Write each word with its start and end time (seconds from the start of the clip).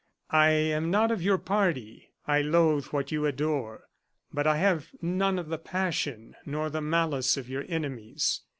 I 0.33 0.49
am 0.49 0.89
not 0.89 1.11
of 1.11 1.21
your 1.21 1.37
party; 1.37 2.09
I 2.27 2.41
loathe 2.41 2.85
what 2.85 3.11
you 3.11 3.27
adore; 3.27 3.83
but 4.33 4.47
I 4.47 4.57
have 4.57 4.87
none 4.99 5.37
of 5.37 5.49
the 5.49 5.59
passion 5.59 6.35
nor 6.43 6.71
the 6.71 6.81
malice 6.81 7.37
of 7.37 7.47
your 7.47 7.65
enemies. 7.69 8.41